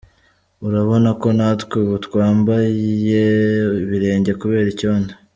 [0.67, 2.69] Urabona ko natwe ubu twambaye
[3.83, 5.11] ibirenge kubera icyondo.